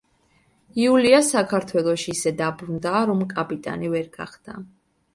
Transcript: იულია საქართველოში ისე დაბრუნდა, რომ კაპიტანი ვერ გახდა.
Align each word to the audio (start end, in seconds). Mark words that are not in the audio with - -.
იულია 0.85 1.19
საქართველოში 1.27 2.15
ისე 2.15 2.35
დაბრუნდა, 2.41 3.05
რომ 3.13 3.25
კაპიტანი 3.37 3.97
ვერ 3.97 4.13
გახდა. 4.21 4.63